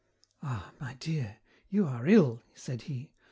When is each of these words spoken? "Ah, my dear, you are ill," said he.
"Ah, 0.41 0.71
my 0.79 0.95
dear, 0.95 1.37
you 1.69 1.85
are 1.85 2.07
ill," 2.07 2.41
said 2.55 2.81
he. 2.81 3.11